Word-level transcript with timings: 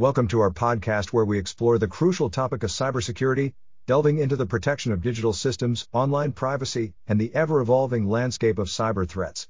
Welcome 0.00 0.28
to 0.28 0.42
our 0.42 0.52
podcast 0.52 1.08
where 1.08 1.24
we 1.24 1.40
explore 1.40 1.76
the 1.76 1.88
crucial 1.88 2.30
topic 2.30 2.62
of 2.62 2.70
cybersecurity, 2.70 3.54
delving 3.88 4.18
into 4.18 4.36
the 4.36 4.46
protection 4.46 4.92
of 4.92 5.02
digital 5.02 5.32
systems, 5.32 5.88
online 5.92 6.30
privacy, 6.30 6.94
and 7.08 7.20
the 7.20 7.34
ever 7.34 7.60
evolving 7.60 8.08
landscape 8.08 8.60
of 8.60 8.68
cyber 8.68 9.08
threats. 9.08 9.48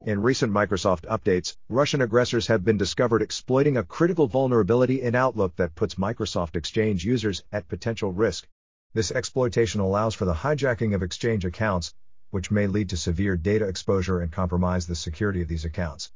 In 0.00 0.20
recent 0.22 0.52
Microsoft 0.52 1.02
updates, 1.02 1.56
Russian 1.68 2.02
aggressors 2.02 2.48
have 2.48 2.64
been 2.64 2.78
discovered 2.78 3.22
exploiting 3.22 3.76
a 3.76 3.84
critical 3.84 4.26
vulnerability 4.26 5.02
in 5.02 5.14
Outlook 5.14 5.54
that 5.54 5.76
puts 5.76 5.94
Microsoft 5.94 6.56
Exchange 6.56 7.04
users 7.04 7.44
at 7.52 7.68
potential 7.68 8.12
risk. 8.12 8.48
This 8.92 9.12
exploitation 9.12 9.80
allows 9.80 10.16
for 10.16 10.24
the 10.24 10.34
hijacking 10.34 10.96
of 10.96 11.04
Exchange 11.04 11.44
accounts, 11.44 11.94
which 12.30 12.50
may 12.50 12.66
lead 12.66 12.88
to 12.88 12.96
severe 12.96 13.36
data 13.36 13.68
exposure 13.68 14.18
and 14.18 14.32
compromise 14.32 14.88
the 14.88 14.96
security 14.96 15.42
of 15.42 15.46
these 15.46 15.64
accounts. 15.64 16.10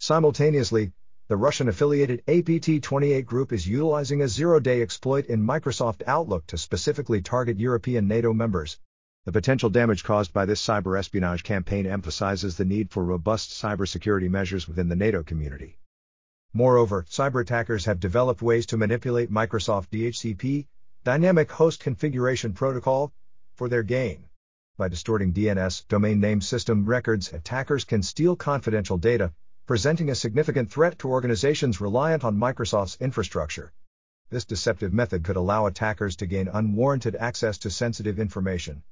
Simultaneously, 0.00 0.92
the 1.26 1.36
Russian 1.38 1.70
affiliated 1.70 2.22
APT28 2.26 3.24
group 3.24 3.50
is 3.50 3.66
utilizing 3.66 4.20
a 4.20 4.28
zero 4.28 4.60
day 4.60 4.82
exploit 4.82 5.24
in 5.24 5.40
Microsoft 5.40 6.02
Outlook 6.06 6.46
to 6.48 6.58
specifically 6.58 7.22
target 7.22 7.58
European 7.58 8.06
NATO 8.06 8.34
members. 8.34 8.78
The 9.24 9.32
potential 9.32 9.70
damage 9.70 10.04
caused 10.04 10.34
by 10.34 10.44
this 10.44 10.60
cyber 10.60 10.98
espionage 10.98 11.42
campaign 11.42 11.86
emphasizes 11.86 12.58
the 12.58 12.66
need 12.66 12.90
for 12.90 13.02
robust 13.02 13.52
cybersecurity 13.52 14.28
measures 14.28 14.68
within 14.68 14.90
the 14.90 14.96
NATO 14.96 15.22
community. 15.22 15.78
Moreover, 16.52 17.06
cyber 17.08 17.40
attackers 17.40 17.86
have 17.86 18.00
developed 18.00 18.42
ways 18.42 18.66
to 18.66 18.76
manipulate 18.76 19.32
Microsoft 19.32 19.88
DHCP, 19.88 20.66
Dynamic 21.04 21.50
Host 21.50 21.80
Configuration 21.80 22.52
Protocol, 22.52 23.14
for 23.54 23.70
their 23.70 23.82
gain. 23.82 24.24
By 24.76 24.88
distorting 24.88 25.32
DNS 25.32 25.88
domain 25.88 26.20
name 26.20 26.42
system 26.42 26.84
records, 26.84 27.32
attackers 27.32 27.84
can 27.84 28.02
steal 28.02 28.36
confidential 28.36 28.98
data, 28.98 29.32
presenting 29.66 30.10
a 30.10 30.14
significant 30.14 30.70
threat 30.70 30.98
to 30.98 31.08
organizations 31.08 31.80
reliant 31.80 32.22
on 32.22 32.36
Microsoft's 32.36 32.98
infrastructure. 33.00 33.72
This 34.28 34.44
deceptive 34.44 34.92
method 34.92 35.24
could 35.24 35.36
allow 35.36 35.64
attackers 35.64 36.16
to 36.16 36.26
gain 36.26 36.48
unwarranted 36.48 37.16
access 37.16 37.56
to 37.58 37.70
sensitive 37.70 38.18
information. 38.18 38.82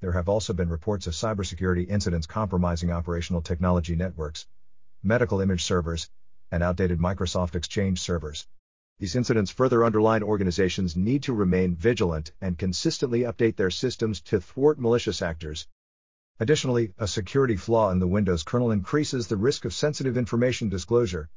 There 0.00 0.12
have 0.12 0.28
also 0.28 0.52
been 0.52 0.68
reports 0.68 1.06
of 1.06 1.14
cybersecurity 1.14 1.88
incidents 1.88 2.26
compromising 2.26 2.90
operational 2.90 3.40
technology 3.40 3.96
networks, 3.96 4.46
medical 5.02 5.40
image 5.40 5.64
servers, 5.64 6.10
and 6.50 6.62
outdated 6.62 6.98
Microsoft 6.98 7.54
Exchange 7.54 7.98
servers. 7.98 8.46
These 8.98 9.16
incidents 9.16 9.50
further 9.50 9.84
underline 9.84 10.22
organizations 10.22 10.96
need 10.96 11.22
to 11.22 11.32
remain 11.32 11.76
vigilant 11.76 12.30
and 12.42 12.58
consistently 12.58 13.20
update 13.20 13.56
their 13.56 13.70
systems 13.70 14.20
to 14.22 14.38
thwart 14.38 14.78
malicious 14.78 15.22
actors, 15.22 15.66
Additionally, 16.40 16.92
a 16.98 17.06
security 17.06 17.54
flaw 17.54 17.90
in 17.90 18.00
the 18.00 18.08
Windows 18.08 18.42
kernel 18.42 18.72
increases 18.72 19.28
the 19.28 19.36
risk 19.36 19.64
of 19.64 19.72
sensitive 19.72 20.16
information 20.16 20.68
disclosure. 20.68 21.30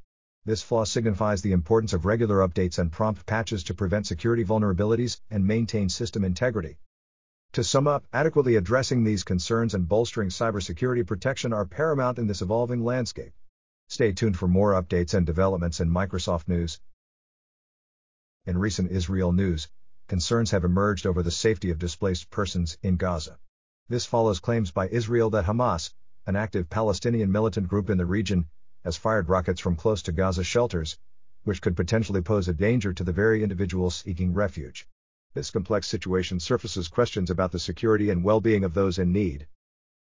This 0.44 0.64
flaw 0.64 0.86
signifies 0.86 1.44
the 1.44 1.52
importance 1.52 1.94
of 1.94 2.06
regular 2.06 2.38
updates 2.38 2.80
and 2.80 2.92
prompt 2.92 3.26
patches 3.28 3.64
to 3.66 3.76
prevent 3.76 4.08
security 4.08 4.44
vulnerabilities 4.44 5.20
and 5.30 5.46
maintain 5.46 5.90
system 5.90 6.24
integrity. 6.24 6.80
To 7.52 7.64
sum 7.64 7.88
up, 7.88 8.08
adequately 8.12 8.56
addressing 8.56 9.04
these 9.04 9.24
concerns 9.24 9.76
and 9.76 9.88
bolstering 9.88 10.30
cybersecurity 10.30 11.06
protection 11.06 11.54
are 11.54 11.66
paramount 11.66 12.18
in 12.18 12.26
this 12.26 12.42
evolving 12.42 12.84
landscape. 12.84 13.34
Stay 13.90 14.14
tuned 14.14 14.38
for 14.38 14.48
more 14.48 14.74
updates 14.74 15.14
and 15.14 15.28
developments 15.28 15.80
in 15.80 15.92
Microsoft 15.92 16.48
News. 16.48 16.80
In 18.48 18.58
recent 18.58 18.90
Israel 18.90 19.32
news, 19.32 19.68
concerns 20.08 20.50
have 20.52 20.64
emerged 20.64 21.06
over 21.06 21.22
the 21.22 21.30
safety 21.30 21.70
of 21.70 21.78
displaced 21.78 22.32
persons 22.32 22.80
in 22.82 22.98
Gaza. 22.98 23.38
This 23.90 24.06
follows 24.06 24.42
claims 24.42 24.70
by 24.70 24.90
Israel 24.90 25.30
that 25.30 25.46
Hamas, 25.46 25.94
an 26.26 26.36
active 26.36 26.70
Palestinian 26.70 27.32
militant 27.32 27.70
group 27.70 27.90
in 27.90 27.98
the 27.98 28.06
region, 28.06 28.50
has 28.84 28.98
fired 28.98 29.30
rockets 29.30 29.62
from 29.62 29.78
close 29.78 30.02
to 30.02 30.12
Gaza 30.12 30.44
shelters, 30.44 30.98
which 31.46 31.62
could 31.62 31.78
potentially 31.78 32.22
pose 32.22 32.50
a 32.50 32.54
danger 32.54 32.92
to 32.92 33.06
the 33.06 33.14
very 33.14 33.44
individuals 33.44 33.96
seeking 33.96 34.34
refuge. 34.34 34.86
This 35.34 35.52
complex 35.52 35.88
situation 35.88 36.42
surfaces 36.42 36.90
questions 36.90 37.30
about 37.30 37.54
the 37.54 37.60
security 37.60 38.10
and 38.10 38.26
well 38.26 38.42
being 38.42 38.66
of 38.66 38.74
those 38.74 39.00
in 39.00 39.14
need. 39.14 39.48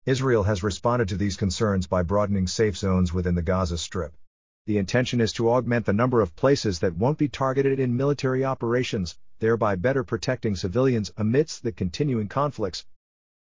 Israel 0.05 0.43
has 0.43 0.63
responded 0.63 1.07
to 1.07 1.15
these 1.15 1.37
concerns 1.37 1.87
by 1.87 2.03
broadening 2.03 2.47
safe 2.47 2.75
zones 2.75 3.13
within 3.13 3.35
the 3.35 3.41
Gaza 3.41 3.77
Strip. 3.77 4.17
The 4.65 4.79
intention 4.79 5.21
is 5.21 5.31
to 5.33 5.49
augment 5.49 5.85
the 5.85 5.93
number 5.93 6.19
of 6.19 6.35
places 6.35 6.79
that 6.79 6.97
won't 6.97 7.17
be 7.17 7.29
targeted 7.29 7.79
in 7.79 7.95
military 7.95 8.43
operations, 8.43 9.17
thereby 9.39 9.77
better 9.77 10.03
protecting 10.03 10.57
civilians 10.57 11.09
amidst 11.15 11.63
the 11.63 11.71
continuing 11.71 12.27
conflicts, 12.27 12.83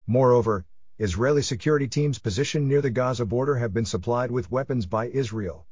Moreover, 0.07 0.65
Israeli 0.99 1.41
security 1.41 1.87
teams 1.87 2.19
positioned 2.19 2.67
near 2.67 2.81
the 2.81 2.89
Gaza 2.89 3.25
border 3.25 3.55
have 3.55 3.73
been 3.73 3.85
supplied 3.85 4.31
with 4.31 4.51
weapons 4.51 4.85
by 4.85 5.07
Israel. 5.07 5.65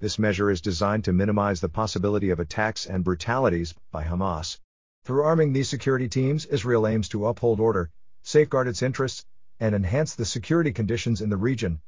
This 0.00 0.18
measure 0.18 0.50
is 0.50 0.62
designed 0.62 1.04
to 1.04 1.12
minimize 1.12 1.60
the 1.60 1.68
possibility 1.68 2.30
of 2.30 2.40
attacks 2.40 2.86
and 2.86 3.04
brutalities 3.04 3.74
by 3.90 4.04
Hamas. 4.04 4.58
Through 5.04 5.24
arming 5.24 5.52
these 5.52 5.68
security 5.68 6.08
teams, 6.08 6.46
Israel 6.46 6.86
aims 6.86 7.10
to 7.10 7.26
uphold 7.26 7.60
order, 7.60 7.90
safeguard 8.22 8.68
its 8.68 8.80
interests, 8.80 9.26
and 9.60 9.74
enhance 9.74 10.14
the 10.14 10.24
security 10.24 10.72
conditions 10.72 11.20
in 11.20 11.28
the 11.28 11.36
region. 11.36 11.82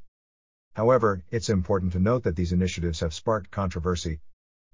However, 0.75 1.25
it's 1.31 1.49
important 1.49 1.95
to 1.95 1.99
note 1.99 2.25
that 2.25 2.37
these 2.37 2.53
initiatives 2.53 3.01
have 3.01 3.15
sparked 3.15 3.51
controversy, 3.51 4.21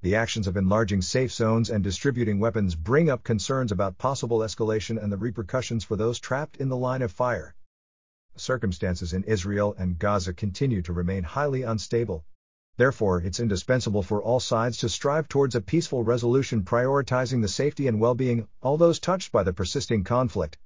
the 0.03 0.17
actions 0.17 0.49
of 0.49 0.57
enlarging 0.57 1.01
safe 1.01 1.33
zones 1.33 1.71
and 1.71 1.85
distributing 1.85 2.41
weapons 2.41 2.75
bring 2.75 3.09
up 3.09 3.23
concerns 3.23 3.71
about 3.71 3.99
possible 3.99 4.41
escalation 4.41 5.01
and 5.01 5.13
the 5.13 5.17
repercussions 5.17 5.85
for 5.85 5.95
those 5.95 6.19
trapped 6.19 6.57
in 6.57 6.69
the 6.69 6.77
line 6.77 7.03
of 7.03 7.13
fire. 7.13 7.55
Circumstances 8.35 9.13
in 9.13 9.23
Israel 9.25 9.77
and 9.79 10.01
Gaza 10.01 10.35
continue 10.35 10.83
to 10.83 10.93
remain 10.93 11.23
highly 11.23 11.63
unstable. 11.63 12.25
Therefore, 12.77 13.21
it's 13.21 13.39
indispensable 13.39 14.03
for 14.03 14.21
all 14.21 14.41
sides 14.41 14.79
to 14.79 14.89
strive 14.89 15.29
towards 15.29 15.55
a 15.55 15.61
peaceful 15.61 16.03
resolution 16.03 16.63
prioritizing 16.63 17.41
the 17.41 17.49
safety 17.49 17.87
and 17.87 18.01
well-being 18.01 18.41
of 18.41 18.49
all 18.61 18.77
those 18.77 18.99
touched 18.99 19.31
by 19.31 19.45
the 19.45 19.53
persisting 19.53 20.03
conflict. 20.03 20.59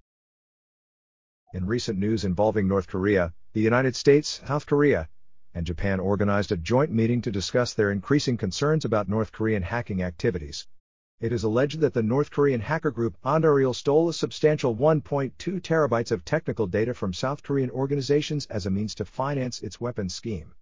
In 1.52 1.66
recent 1.66 1.98
news 1.98 2.24
involving 2.24 2.68
North 2.68 2.86
Korea, 2.86 3.34
the 3.52 3.60
United 3.60 3.96
States, 3.96 4.40
South 4.46 4.64
Korea, 4.64 5.10
and 5.56 5.64
Japan 5.64 5.98
organized 5.98 6.52
a 6.52 6.56
joint 6.58 6.92
meeting 6.92 7.22
to 7.22 7.32
discuss 7.32 7.72
their 7.72 7.90
increasing 7.90 8.36
concerns 8.36 8.84
about 8.84 9.08
North 9.08 9.32
Korean 9.32 9.62
hacking 9.62 10.02
activities. 10.02 10.66
It 11.18 11.32
is 11.32 11.44
alleged 11.44 11.80
that 11.80 11.94
the 11.94 12.02
North 12.02 12.30
Korean 12.30 12.60
hacker 12.60 12.90
group 12.90 13.16
Andariel 13.24 13.74
stole 13.74 14.10
a 14.10 14.12
substantial 14.12 14.76
1.2 14.76 15.32
terabytes 15.62 16.12
of 16.12 16.26
technical 16.26 16.66
data 16.66 16.92
from 16.92 17.14
South 17.14 17.42
Korean 17.42 17.70
organizations 17.70 18.44
as 18.50 18.66
a 18.66 18.70
means 18.70 18.94
to 18.96 19.06
finance 19.06 19.62
its 19.62 19.80
weapons 19.80 20.14
scheme. 20.14 20.52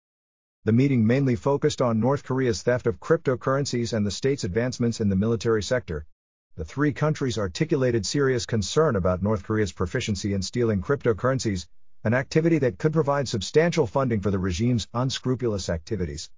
The 0.65 0.73
meeting 0.73 1.05
mainly 1.05 1.35
focused 1.35 1.83
on 1.83 1.99
North 1.99 2.23
Korea's 2.23 2.63
theft 2.63 2.87
of 2.87 3.01
cryptocurrencies 3.01 3.93
and 3.93 4.07
the 4.07 4.13
state's 4.13 4.45
advancements 4.45 5.01
in 5.01 5.09
the 5.09 5.17
military 5.17 5.65
sector. 5.65 6.07
The 6.55 6.65
three 6.65 6.93
countries 6.93 7.37
articulated 7.37 8.07
serious 8.07 8.47
concern 8.47 8.95
about 8.95 9.25
North 9.25 9.43
Korea's 9.43 9.73
proficiency 9.73 10.35
in 10.35 10.43
stealing 10.43 10.83
cryptocurrencies, 10.83 11.67
an 12.05 12.13
activity 12.13 12.59
that 12.59 12.77
could 12.77 12.93
provide 12.93 13.27
substantial 13.27 13.87
funding 13.87 14.21
for 14.21 14.31
the 14.31 14.39
regime's 14.39 14.87
unscrupulous 14.93 15.71
activities. 15.71 16.31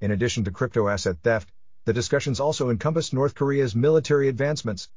In 0.00 0.10
addition 0.10 0.42
to 0.42 0.50
crypto 0.50 0.88
asset 0.88 1.18
theft, 1.22 1.52
the 1.84 1.92
discussions 1.92 2.40
also 2.40 2.68
encompassed 2.68 3.14
North 3.14 3.36
Korea's 3.36 3.76
military 3.76 4.26
advancements. 4.26 4.88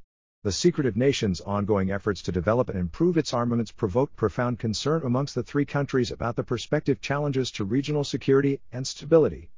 The 0.44 0.51
secretive 0.51 0.97
nation's 0.97 1.40
ongoing 1.40 1.91
efforts 1.91 2.23
to 2.23 2.31
develop 2.31 2.67
and 2.67 2.79
improve 2.79 3.16
its 3.16 3.31
armaments 3.31 3.72
provoked 3.72 4.16
profound 4.16 4.57
concern 4.57 5.03
amongst 5.06 5.35
the 5.35 5.44
three 5.44 5.66
countries 5.66 6.09
about 6.09 6.35
the 6.35 6.44
prospective 6.44 7.00
challenges 7.00 7.51
to 7.51 7.63
regional 7.63 8.03
security 8.03 8.59
and 8.72 8.88
stability. 8.88 9.51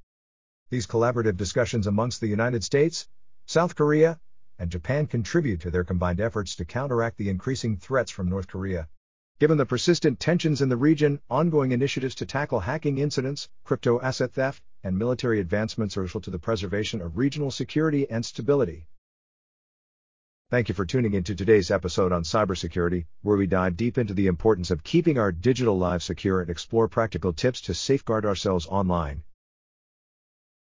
These 0.70 0.88
collaborative 0.88 1.38
discussions 1.38 1.88
amongst 1.88 2.20
the 2.20 2.28
United 2.28 2.66
States, 2.66 3.08
South 3.46 3.78
Korea, 3.78 4.20
and 4.60 4.70
Japan 4.70 5.08
contribute 5.08 5.62
to 5.62 5.72
their 5.72 5.86
combined 5.86 6.20
efforts 6.20 6.58
to 6.58 6.66
counteract 6.66 7.18
the 7.18 7.30
increasing 7.30 7.78
threats 7.78 8.12
from 8.12 8.30
North 8.30 8.48
Korea. 8.48 8.90
Given 9.40 9.58
the 9.58 9.66
persistent 9.66 10.20
tensions 10.20 10.62
in 10.62 10.70
the 10.70 10.78
region, 10.78 11.20
ongoing 11.30 11.72
initiatives 11.72 12.16
to 12.16 12.26
tackle 12.26 12.62
hacking 12.62 13.00
incidents, 13.00 13.50
crypto 13.64 14.00
asset 14.00 14.32
theft, 14.32 14.64
and 14.84 14.98
military 14.98 15.40
advancements 15.40 15.98
are 15.98 16.02
crucial 16.02 16.22
to 16.22 16.32
the 16.32 16.40
preservation 16.40 17.02
of 17.02 17.18
regional 17.18 17.52
security 17.52 18.10
and 18.10 18.26
stability. 18.26 18.88
Thank 20.50 20.70
you 20.70 20.76
for 20.76 20.86
tuning 20.86 21.14
into 21.14 21.34
today's 21.34 21.72
episode 21.72 22.12
on 22.12 22.24
cybersecurity, 22.24 23.06
where 23.24 23.36
we 23.36 23.48
dive 23.48 23.76
deep 23.76 23.98
into 23.98 24.14
the 24.14 24.28
importance 24.28 24.70
of 24.70 24.84
keeping 24.84 25.18
our 25.18 25.32
digital 25.32 25.78
lives 25.78 26.06
secure 26.06 26.42
and 26.42 26.50
explore 26.50 26.88
practical 26.88 27.34
tips 27.34 27.60
to 27.62 27.74
safeguard 27.74 28.26
ourselves 28.26 28.68
online. 28.68 29.24